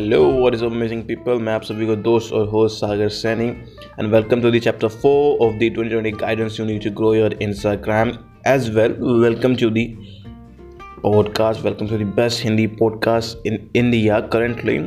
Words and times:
Hello 0.00 0.20
what 0.32 0.54
is 0.54 0.64
amazing 0.64 1.02
people 1.04 1.40
मैं 1.46 1.52
आप 1.52 1.62
सभी 1.62 1.86
को 1.86 1.94
दोस्त 2.04 2.32
और 2.34 2.46
host 2.48 2.76
Sagar 2.76 3.08
Saini 3.16 3.46
and 3.46 4.10
welcome 4.12 4.42
to 4.42 4.50
the 4.50 4.58
chapter 4.64 4.88
four 4.88 5.46
of 5.46 5.54
the 5.54 5.68
2020 5.78 6.14
guidance 6.20 6.58
you 6.60 6.66
need 6.66 6.82
to 6.84 6.90
grow 7.00 7.12
your 7.14 7.36
Instagram 7.42 8.12
as 8.48 8.68
well 8.76 8.94
welcome 9.24 9.56
to 9.62 9.68
the 9.70 9.84
podcast 11.02 11.66
welcome 11.66 11.90
to 11.90 11.98
the 12.04 12.06
best 12.20 12.44
hindi 12.46 12.66
podcast 12.80 13.50
in 13.50 13.60
india 13.82 14.22
currently 14.36 14.78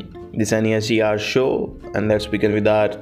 this 0.41 0.55
NESCR 0.59 1.13
show 1.27 1.48
and 1.93 2.13
let's 2.13 2.27
begin 2.34 2.57
with 2.59 2.71
our 2.73 2.98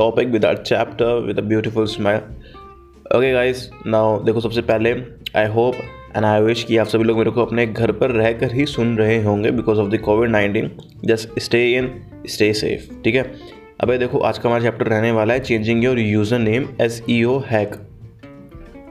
topic 0.00 0.36
with 0.38 0.50
our 0.50 0.60
chapter 0.72 1.12
with 1.28 1.44
a 1.44 1.46
beautiful 1.52 1.88
smile 1.94 2.22
okay 3.14 3.32
guys 3.38 3.64
now 3.96 4.04
देखो 4.26 4.40
सबसे 4.40 4.62
पहले 4.72 4.94
I 5.36 5.46
hope 5.46 5.74
and 6.16 6.24
I 6.24 6.40
wish 6.40 6.62
कि 6.64 6.76
आप 6.76 6.86
सभी 6.86 7.04
लोग 7.04 7.18
मेरे 7.18 7.30
को 7.30 7.44
अपने 7.44 7.66
घर 7.66 7.92
पर 7.92 8.10
रहकर 8.10 8.52
ही 8.52 8.66
सुन 8.66 8.96
रहे 8.98 9.22
होंगे 9.22 9.50
because 9.50 9.78
of 9.78 9.88
the 9.88 9.98
COVID 9.98 10.30
nineteen 10.30 10.70
just 11.04 11.38
stay 11.38 11.60
in 11.72 11.90
stay 12.26 12.52
safe 12.52 13.02
ठीक 13.04 13.14
है? 13.14 13.22
अब 13.80 13.96
देखो, 13.96 14.18
आज 14.18 14.38
का 14.38 14.48
हमारा 14.48 14.62
चैप्टर 14.64 14.86
रहने 14.86 15.10
वाला 15.12 15.34
है 15.34 15.40
changing 15.40 15.84
your 15.84 15.98
user 15.98 16.38
name 16.38 16.68
S 16.80 17.02
E 17.10 17.22
O 17.24 17.38
hack 17.38 17.76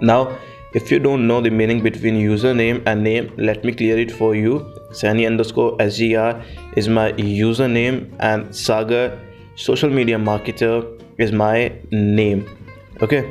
now 0.04 0.28
if 0.76 0.94
you 0.94 1.00
don't 1.00 1.20
know 1.20 1.42
the 1.42 1.48
meaning 1.54 1.82
between 1.82 2.16
user 2.16 2.54
name 2.54 2.82
and 2.88 3.02
name 3.02 3.28
let 3.40 3.66
me 3.66 3.72
clear 3.72 4.00
it 4.00 4.12
for 4.12 4.36
you 4.36 4.60
Saini 4.92 5.24
and 5.24 5.40
दस्को 5.40 5.78
S 5.82 5.94
G 5.94 6.14
R 6.14 6.44
is 6.78 6.90
my 6.90 7.14
user 7.20 7.68
name 7.68 7.96
and 8.22 8.50
Sagar 8.52 9.18
social 9.58 9.90
media 9.90 10.18
marketer 10.18 10.98
is 11.20 11.36
my 11.36 11.70
name 11.94 12.42
okay 13.04 13.22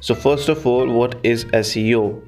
so 0.00 0.14
first 0.14 0.48
of 0.48 0.66
all 0.66 0.86
what 0.88 1.16
is 1.24 1.44
seo 1.62 2.20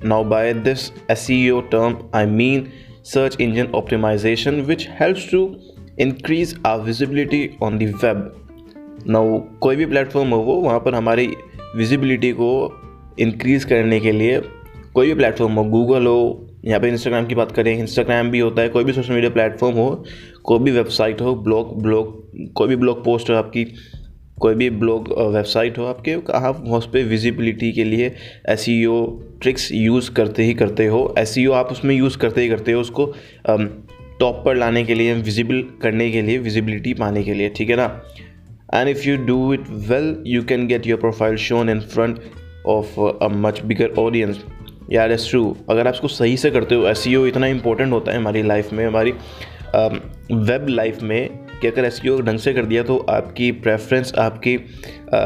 now, 0.00 0.22
by 0.22 0.52
this 0.52 0.92
SEO 1.08 1.70
term, 1.70 2.08
I 2.12 2.24
mean 2.24 2.72
search 3.02 3.34
engine 3.40 3.72
optimization, 3.72 4.64
which 4.64 4.86
helps 4.86 5.26
to 5.30 5.58
increase 5.96 6.54
our 6.64 6.78
visibility 6.78 7.56
on 7.60 7.78
the 7.78 7.92
web. 7.94 8.32
Now, 9.06 9.24
कोई 9.60 9.76
भी 9.76 9.86
platform 9.86 10.30
हो 10.30 10.38
वो 10.42 10.54
वहाँ 10.60 10.78
पर 10.84 10.94
हमारी 10.94 11.26
visibility 11.76 12.32
को 12.32 12.50
increase 13.20 13.66
करने 13.66 14.00
के 14.00 14.12
लिए 14.12 14.40
कोई 14.94 15.06
भी 15.06 15.14
प्लेटफॉर्म 15.14 15.54
हो 15.54 15.64
गूगल 15.64 16.06
हो 16.06 16.46
यहाँ 16.64 16.80
पे 16.80 16.88
इंस्टाग्राम 16.88 17.26
की 17.26 17.34
बात 17.34 17.52
करें 17.52 17.76
इंस्टाग्राम 17.78 18.30
भी 18.30 18.38
होता 18.38 18.62
है 18.62 18.68
कोई 18.68 18.84
भी 18.84 18.92
सोशल 18.92 19.14
मीडिया 19.14 19.30
प्लेटफॉर्म 19.30 19.76
हो 19.76 20.04
कोई 20.44 20.58
भी 20.58 20.70
वेबसाइट 20.70 21.20
हो 21.20 21.34
ब्लॉग 21.44 21.80
ब्लॉग 21.82 22.52
कोई 22.56 22.68
भी 22.68 22.76
ब्लॉग 22.76 23.04
पोस्ट 23.04 23.30
हो 23.30 23.34
आपकी 23.34 23.64
कोई 24.40 24.54
भी 24.54 24.68
ब्लॉग 24.72 25.08
वेबसाइट 25.34 25.78
हो 25.78 25.84
आपके, 25.84 26.14
आप 26.34 26.64
उस 26.68 26.86
पर 26.86 27.04
विजिबिलिटी 27.04 27.72
के 27.72 27.84
लिए 27.84 28.12
एस 28.48 28.66
ट्रिक्स 29.42 29.70
यूज़ 29.72 30.10
करते 30.12 30.44
ही 30.44 30.54
करते 30.54 30.86
हो। 30.86 31.14
एस 31.18 31.34
आप 31.54 31.68
उसमें 31.72 31.94
यूज़ 31.96 32.18
करते 32.18 32.40
ही 32.40 32.48
करते 32.48 32.72
हो 32.72 32.80
उसको 32.80 33.12
टॉप 34.20 34.42
पर 34.44 34.56
लाने 34.56 34.84
के 34.84 34.94
लिए 34.94 35.14
विजिबल 35.14 35.62
करने 35.82 36.10
के 36.10 36.22
लिए 36.22 36.38
विजिबिलिटी 36.38 36.94
पाने 36.94 37.22
के 37.22 37.34
लिए, 37.34 37.48
ठीक 37.48 37.70
है 37.70 37.76
ना? 37.76 37.86
And 38.74 38.88
if 38.88 39.08
you 39.08 39.16
do 39.16 39.52
it 39.54 39.68
well 39.88 40.14
you 40.26 40.42
can 40.44 40.66
get 40.66 40.86
your 40.86 41.00
profile 41.00 41.36
shown 41.38 41.68
in 41.70 41.80
front 41.80 42.20
of 42.66 43.00
a 43.00 43.28
much 43.32 43.60
bigger 43.62 43.94
audience 43.98 44.44
यार 44.92 45.12
एस 45.12 45.26
ट्रू 45.30 45.56
अगर 45.70 45.86
आप 45.86 45.94
उसको 45.94 46.08
सही 46.08 46.36
से 46.36 46.50
करते 46.50 46.74
हो 46.74 46.86
एस 46.88 47.04
इतना 47.08 47.46
इंपॉर्टेंट 47.46 47.92
होता 47.92 48.12
है 48.12 48.18
हमारी 48.18 48.42
लाइफ 48.42 48.72
में, 48.72 48.84
हमारी 48.86 49.12
वेब 50.32 50.66
लाइफ 50.68 51.02
में 51.02 51.30
कि 51.60 51.66
अगर 51.66 51.84
एस 51.84 52.00
ढंग 52.06 52.38
से 52.38 52.52
कर 52.54 52.64
दिया 52.64 52.82
तो 52.82 52.96
आपकी 52.98 53.52
प्रेफरेंस 53.52 54.12
आपकी 54.18 54.56
आ, 55.14 55.18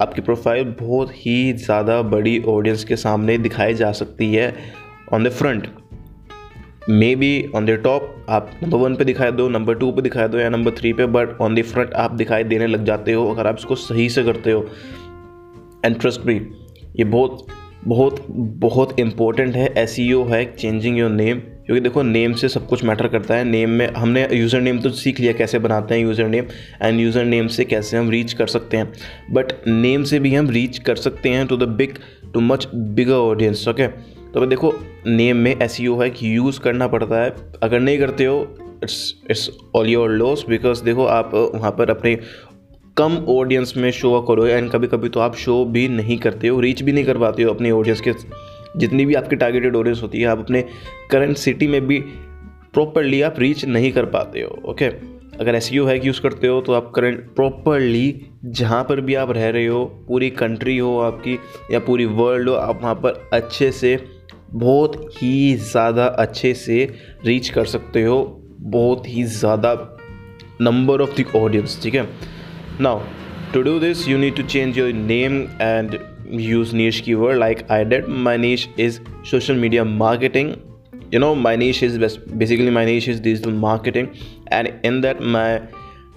आपकी 0.00 0.20
प्रोफ़ाइल 0.20 0.64
बहुत 0.80 1.10
ही 1.26 1.52
ज़्यादा 1.52 2.02
बड़ी 2.02 2.42
ऑडियंस 2.42 2.84
के 2.84 2.96
सामने 2.96 3.38
दिखाई 3.38 3.74
जा 3.74 3.92
सकती 3.92 4.34
है 4.34 4.54
on 5.12 5.24
the 5.24 5.28
front 5.28 5.68
may 6.90 7.16
be 7.16 7.50
on 7.54 7.66
the 7.66 7.70
top 7.70 8.26
आप 8.28 8.50
नंबर 8.62 8.78
वन 8.78 8.96
पे 8.96 9.04
दिखाई 9.04 9.32
दो 9.32 9.48
नंबर 9.48 9.74
टू 9.74 9.92
पे 9.92 10.02
दिखाई 10.02 10.28
दो 10.28 10.38
या 10.38 10.48
नंबर 10.48 10.70
थ्री 10.70 10.92
पे 10.92 11.06
बट 11.06 11.40
ऑन 11.40 11.54
द 11.54 11.62
फ्रंट 11.62 11.94
आप 11.94 12.10
दिखाई 12.10 12.44
देने 12.44 12.66
लग 12.66 12.84
जाते 12.84 13.12
हो 13.12 13.30
अगर 13.30 13.46
आप 13.46 13.56
इसको 13.58 13.74
सही 13.74 14.08
से 14.08 14.24
करते 14.24 14.52
हो. 14.52 14.66
एंड 15.84 16.00
ट्रस्ट 16.00 16.20
भी 16.20 16.40
ये 16.96 17.04
बहुत 17.04 17.46
बहुत 17.84 18.26
बहुत 18.38 19.00
इम्पोर्टेंट 19.00 19.56
है 19.56 19.74
एस 19.76 19.96
है 20.00 20.56
चेंजिंग 20.56 20.98
योर 20.98 21.10
नेम 21.10 21.42
क्योंकि 21.70 21.82
देखो 21.82 22.02
नेम 22.02 22.32
से 22.32 22.48
सब 22.48 22.66
कुछ 22.66 22.82
मैटर 22.84 23.06
करता 23.08 23.34
है। 23.34 23.44
नेम 23.44 23.70
में 23.70 23.86
हमने 23.96 24.26
यूज़र 24.32 24.60
नेम 24.60 24.78
तो 24.78 24.90
सीख 24.90 25.20
लिया 25.20 25.32
कैसे 25.32 25.58
बनाते 25.58 25.94
हैं 25.94 26.02
user 26.02 26.28
name 26.28 26.46
and 26.82 27.00
user 27.00 27.24
name 27.24 27.46
से 27.48 27.64
कैसे 27.64 27.96
हम 27.96 28.10
रीच 28.10 28.32
कर 28.32 28.46
सकते 28.46 28.76
हैं। 28.76 28.92
बट 29.32 29.52
नेम 29.68 30.04
से 30.04 30.18
भी 30.20 30.34
हम 30.34 30.48
रीच 30.50 30.78
कर 30.78 30.96
सकते 30.96 31.28
हैं 31.28 31.46
to 31.46 31.56
the 31.56 31.68
big 31.78 31.94
too 32.34 32.40
much 32.40 32.66
bigger 32.74 33.14
audience 33.14 33.66
okay 33.68 33.86
तो 33.86 34.46
देखो 34.46 34.72
नेम 35.06 35.36
में 35.36 35.54
ऐसी 35.56 35.86
है 36.00 36.10
कि 36.10 36.36
यूज़ 36.36 36.60
करना 36.60 36.88
पड़ता 36.88 37.22
है। 37.22 37.34
अगर 37.62 37.80
नहीं 37.80 37.98
करते 37.98 38.24
हो 38.24 38.42
it's 38.82 39.14
it's 39.30 39.48
all 39.76 39.88
your 39.88 40.10
loss 40.10 40.44
because 40.48 40.84
देखो, 40.84 41.04
आप 41.04 41.30
वहाँ 41.34 41.70
पर 41.70 41.90
अपने 41.90 42.18
कम 42.96 43.24
ऑडियंस 43.30 43.74
में 43.76 43.90
शो 43.92 44.20
करो। 44.22 44.46
एंड 44.46 44.70
कभी 44.70 44.86
कभी 44.88 45.08
तो 45.08 45.20
आप 45.20 45.36
शो 45.36 45.64
भी 45.66 45.88
नहीं 45.90 46.18
करते 46.18 46.48
हो 46.48 46.60
रीच 46.60 46.82
भी 46.82 46.92
नहीं 46.92 47.04
कर 47.04 47.18
पाते 47.18 47.42
हो 47.42 47.54
अपने 47.54 47.70
ऑडियंस 47.72 48.00
के 48.00 48.12
जितनी 48.76 49.04
भी 49.06 49.14
आपकी 49.14 49.36
टारगेटेड 49.36 49.76
ऑडियंस 49.76 50.02
होती 50.02 50.20
है, 50.20 50.26
आप 50.26 50.38
अपने 50.38 50.64
करंट 51.10 51.36
सिटी 51.36 51.66
में 51.66 51.86
भी 51.86 51.98
प्रॉपरली 52.74 53.22
आप 53.22 53.38
रीच 53.38 53.64
नहीं 53.64 53.92
कर 53.92 54.04
पाते 54.06 54.40
हो 54.40 54.58
ओके 54.70 54.84
अगर 55.40 55.54
एस 55.54 55.70
है 55.72 55.98
कि 55.98 56.08
यूज़ 56.08 56.20
करते 56.20 56.46
हो 56.46 56.60
तो 56.60 56.72
आप 56.72 56.90
करंट 56.94 57.20
प्रॉपरली 57.34 58.26
जहाँ 58.44 58.82
पर 58.84 59.00
भी 59.00 59.14
आप 59.14 59.30
रह 59.30 59.48
रहे 59.48 59.66
हो, 59.66 59.84
पूरी 60.08 60.28
कंट्री 60.30 60.76
हो 60.78 60.98
आपकी, 60.98 61.38
या 61.70 61.78
पूरी 61.78 62.04
वर्ल्ड 62.04 62.48
हो, 62.48 62.54
आप 62.54 62.82
वहाँ 62.82 62.94
पर 62.94 63.30
अच्छे 63.32 63.70
से, 63.72 63.96
बहुत 64.52 65.10
ही 65.16 65.54
ज़्यादा 65.54 66.06
अच्छे 66.06 66.52
से 66.54 66.84
रीच 67.24 67.48
कर 67.48 67.64
सकते 67.64 68.02
हो, 68.04 68.18
बहुत 68.60 69.08
ही 69.08 69.24
ज़्यादा 69.24 69.74
नंबर 70.60 71.00
ऑफ़ 71.00 71.20
द 71.20 71.24
ऑडियंस 71.36 71.82
ठीक 71.82 71.94
है? 71.94 72.08
Now 72.80 73.00
to 73.54 73.62
do 73.62 73.78
this 73.78 74.08
you 74.08 74.18
need 74.18 74.36
to 74.36 74.42
change 74.42 74.78
your 74.78 74.92
name 74.92 75.40
and 75.60 75.98
use 76.32 76.72
niche 76.72 77.02
keyword 77.04 77.38
like 77.38 77.70
I 77.70 77.84
did. 77.84 78.08
My 78.08 78.36
niche 78.36 78.68
is 78.76 79.00
social 79.22 79.56
media 79.56 79.84
marketing. 79.84 80.62
You 81.10 81.18
know, 81.18 81.34
my 81.34 81.56
niche 81.56 81.82
is 81.82 81.98
basically 81.98 82.70
my 82.70 82.84
niche 82.84 83.08
is 83.08 83.20
digital 83.20 83.52
marketing, 83.52 84.16
and 84.48 84.72
in 84.84 85.00
that 85.00 85.20
my 85.20 85.60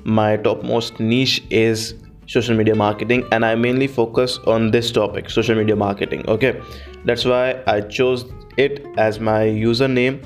my 0.03 0.37
topmost 0.37 0.99
niche 0.99 1.41
is 1.49 1.95
social 2.27 2.55
media 2.55 2.75
marketing 2.75 3.23
and 3.31 3.45
i 3.45 3.53
mainly 3.53 3.87
focus 3.87 4.37
on 4.47 4.71
this 4.71 4.91
topic 4.91 5.29
social 5.29 5.55
media 5.55 5.75
marketing 5.75 6.23
okay 6.27 6.59
that's 7.05 7.25
why 7.25 7.61
i 7.67 7.81
chose 7.81 8.25
it 8.57 8.85
as 8.97 9.19
my 9.19 9.41
username 9.41 10.21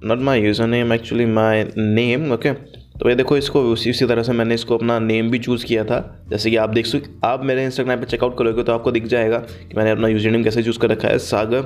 not 0.00 0.18
my 0.18 0.38
username 0.38 0.92
actually 0.92 1.26
my 1.26 1.62
name 1.76 2.32
okay 2.32 2.56
तो 3.02 3.08
ये 3.08 3.14
देखो 3.14 3.36
इसको, 3.36 3.60
उसी 3.62 3.90
उसी 3.90 4.06
तरह 4.06 4.22
से 4.22 4.32
मैंने 4.32 4.54
इसको 4.54 4.76
अपना 4.76 4.98
नेम 4.98 5.30
भी 5.30 5.38
चूज़ 5.38 5.64
किया 5.66 5.84
था। 5.84 6.24
जैसे 6.30 6.50
कि 6.50 6.56
आप 6.56 6.70
देख 6.70 6.86
सक, 6.86 7.02
आप 7.24 7.44
मेरे 7.44 7.64
इंस्टाग्राम 7.64 8.00
पे 8.00 8.06
चेकआउट 8.06 8.36
करोगे 8.38 8.62
तो 8.62 8.72
आपको 8.72 8.90
दिख 8.90 9.06
जाएगा 9.06 9.38
कि 9.38 9.76
मैंने 9.76 9.90
अपना 9.90 10.08
यूज़र 10.08 10.30
नेम 10.30 10.44
कैसे 10.44 10.62
चूज़ 10.62 10.78
कर 10.78 10.90
रखा 10.90 11.08
है, 11.08 11.18
सागर। 11.18 11.62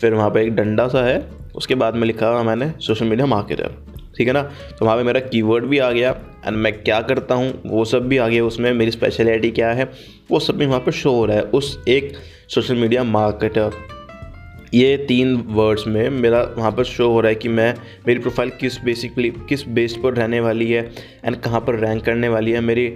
फिर 0.00 0.14
वहाँ 0.14 0.30
पर 0.30 0.40
एक 0.40 0.54
डंडा 0.54 0.86
सा 0.88 1.04
है, 1.06 1.18
उसके 1.56 1.74
बाद 1.74 1.94
में 1.94 2.06
लिखा 2.06 2.28
हुआ 2.28 2.42
मैंने 2.42 2.70
सोशल 2.80 3.06
मीडिया 3.06 3.26
मार्केटर 3.26 3.70
ठीक 4.18 4.26
है 4.26 4.32
ना? 4.34 4.42
तो 4.78 4.84
वहाँ 4.84 4.96
पे 4.96 5.02
मेरा 5.02 5.20
कीवर्ड 5.22 5.64
भी 5.64 5.78
आ 5.78 5.90
गया 5.90 6.10
एंड 6.46 6.56
मैं 6.56 6.72
क्या 6.82 7.00
करता 7.02 7.34
हूँ, 7.34 7.52
वो 7.66 7.84
सब 7.84 8.08
भी 8.08 8.18
आ 8.18 8.28
गया, 8.28 8.44
उसमें 8.44 8.72
मेरी 8.74 8.90
स्पेशलिटी 8.90 9.50
क्या 9.50 9.70
है, 9.70 9.90
वो 10.30 10.40
सब 10.40 10.56
भी 10.56 10.66
वहाँ 10.66 10.80
पर 10.80 10.92
शो 10.92 11.10
हो 11.10 11.24
रहा 11.26 11.36
है 11.36 11.42
उस 11.42 11.78
एक 11.88 12.12
सोशल 12.48 12.74
मीडिया 12.74 13.04
मार्केटर 13.04 13.95
ये 14.74 14.96
तीन 15.08 15.34
वर्ड्स 15.48 15.86
में 15.86 16.08
मेरा 16.10 16.42
वहाँ 16.58 16.70
पर 16.72 16.84
शो 16.84 17.08
हो 17.08 17.20
रहा 17.20 17.28
है 17.28 17.34
कि 17.34 17.48
मैं, 17.48 17.74
मेरी 18.06 18.20
प्रोफ़ाइल 18.20 18.50
किस 18.50 18.78
बेसिकली 18.84 19.30
किस 19.48 19.66
बेस 19.68 19.96
पर 20.02 20.14
रहने 20.14 20.40
वाली 20.40 20.70
है 20.72 20.82
एंड 21.24 21.36
कहाँ 21.36 21.60
पर 21.60 21.78
रैंक 21.78 22.04
करने 22.04 22.28
वाली 22.28 22.52
है। 22.52 22.60
मेरी 22.60 22.86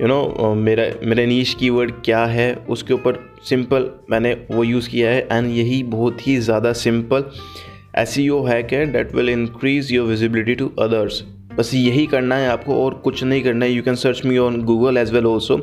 यू 0.00 0.06
नो 0.06 0.54
मेरा 0.54 0.84
मेरा 1.04 1.24
नीच 1.24 1.54
कीवर्ड 1.54 1.92
क्या 2.04 2.24
है, 2.26 2.54
उसके 2.54 2.94
ऊपर 2.94 3.18
सिंपल 3.48 3.90
मैंने 4.10 4.32
वो 4.50 4.64
यूज़ 4.64 4.88
किया 4.90 5.10
है 5.10 5.28
एंड 5.32 5.50
यही 5.56 5.82
बहुत 5.82 6.26
ही 6.26 6.36
ज़्यादा 6.36 6.72
सिंपल 6.72 7.30
ऐसी 7.94 8.26
है 8.48 8.62
कि 8.62 8.84
that 8.86 9.14
will 9.14 9.28
increase 9.28 9.92
your 9.94 10.06
visibility 10.08 10.54
to 10.54 10.68
others 10.78 11.22
बस 11.58 11.70
यही 11.74 12.06
करना 12.06 12.36
है 12.36 12.48
आपको 12.48 12.84
और 12.84 12.94
कुछ 12.94 13.22
नहीं 13.24 13.42
करना 13.42 13.64
है। 13.64 13.72
You 13.72 13.82
can 13.82 13.94
search 13.94 14.24
me 14.24 14.38
on 14.38 14.60
Google 14.62 14.96
as 14.96 15.12
well 15.12 15.26
also 15.26 15.56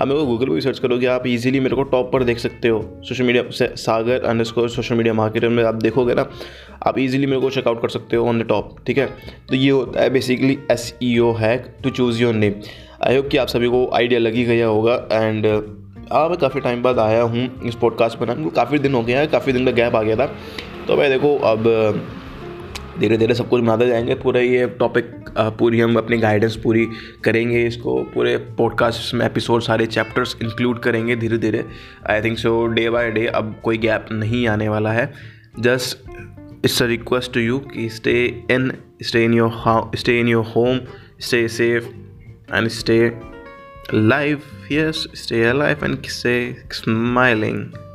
आप 0.00 0.06
मेरे 0.08 0.20
को 0.20 0.26
गूगल 0.26 0.46
पर 0.46 0.52
भी 0.52 0.60
सर्च 0.60 0.78
करोगे, 0.78 1.06
आप 1.06 1.26
इजीली 1.26 1.60
मेरे 1.60 1.76
को 1.76 1.82
टॉप 1.84 2.10
पर 2.12 2.24
देख 2.24 2.38
सकते 2.38 2.68
हो। 2.68 2.80
Social 3.02 3.24
media 3.24 3.74
Sagar 3.76 4.24
under 4.24 4.44
social 4.44 4.94
media 4.94 5.14
marketer 5.14 5.48
में 5.48 5.62
आप 5.64 5.74
देखोगे 5.74 6.14
ना, 6.14 6.26
आप 6.86 6.98
इजीली 6.98 7.26
मेरे 7.26 7.40
को 7.40 7.50
चेकआउट 7.50 7.82
कर 7.82 7.88
सकते 7.88 8.16
हो 8.16 8.26
ऑन 8.28 8.42
द 8.42 8.46
टॉप 8.48 8.76
ठीक 8.86 8.98
है? 8.98 9.06
तो 9.48 9.56
ये 9.56 9.70
होता 9.70 10.02
है 10.02 10.10
basically 10.10 10.58
S 10.70 10.92
E 11.02 11.18
O 11.18 11.32
hack 11.34 11.74
to 11.82 11.90
choose 11.90 12.22
your 12.22 12.34
name 12.34 12.54
I 13.04 13.16
hope 13.16 13.28
कि 13.28 13.36
आप 13.36 13.48
सभी 13.48 13.68
को 13.68 13.88
आइडिया 13.94 14.20
लगी 14.20 14.44
गया 14.44 14.66
होगा 14.66 14.94
एंड 15.12 15.46
हाँ 16.12 16.28
मैं 16.28 16.38
काफ़ी 16.38 16.60
टाइम 16.60 16.82
बाद 16.82 16.98
आया 16.98 17.22
हूँ 17.22 17.48
इस 17.64 17.74
पॉडकास्ट 17.74 18.18
बनाने 18.18 18.50
काफ़ी 18.50 18.78
दिन 18.78 18.94
हो 18.94 19.02
गया 19.02 19.20
है, 19.20 19.26
काफ़ी 19.26 19.52
दिन 19.52 19.64
का 19.64 19.70
गैप 19.72 19.96
आ 19.96 20.02
गया 20.02 20.16
था। 20.16 20.26
तो 20.88 20.96
भाई 20.96 21.08
देखो, 21.08 21.36
अब 21.38 21.64
धीरे 22.98 23.16
धीरे 23.16 23.34
सब 23.34 23.48
कुछ 23.48 23.62
बनाते 23.62 23.86
जाएँगे। 23.86 24.14
पूरा 24.14 24.40
ये 24.40 24.66
टॉपिक 24.66 25.10
पूरी 25.38 25.80
हम 25.80 25.96
अपनी 25.96 26.18
गाइडेंस 26.18 26.56
पूरी 26.56 26.86
करेंगे। 27.24 27.66
इसको 27.66 28.02
पूरे 28.04 28.36
पॉडकास्ट 28.36 29.14
में 29.14 29.26
एपिसोड 29.26 29.62
सारे 29.62 29.86
चैप्टर्स 29.86 30.36
इंक्लूड 30.42 30.80
करेंगे 30.80 31.16
धीरे 31.16 31.38
धीरे 31.38 31.64
I 32.10 32.20
think 32.20 32.38
so 32.38 32.66
day 32.66 32.90
by 32.90 33.10
day 33.10 33.26
अब 33.26 33.60
कोई 33.64 33.78
गैप 33.78 34.06
नहीं 34.12 34.48
आने 34.48 34.68
वाला 34.68 34.92
है। 34.92 35.12
Just 35.60 35.98
it's 36.64 36.82
a 36.82 36.86
request 36.86 37.32
to 37.32 37.40
you 37.40 37.58
कि 37.58 37.88
stay 37.88 38.44
in 38.50 38.72
stay 39.02 39.24
in 39.24 39.34
your 39.34 39.50
how 39.54 39.90
stay 39.96 40.20
in 40.20 40.28
your 40.28 40.44
home 40.44 40.80
stay 41.20 41.48
safe 41.48 41.84
and 42.54 42.68
stay 42.68 43.12
life 43.94 44.44
yes 44.72 45.06
stay 45.14 45.52
life 45.52 45.84
and 45.84 46.02
stay 46.02 46.56
smiling 46.72 47.85